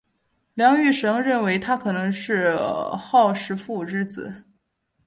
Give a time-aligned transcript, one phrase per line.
[0.55, 2.57] 梁玉绳认为他可能是
[2.97, 4.43] 虢石父之子。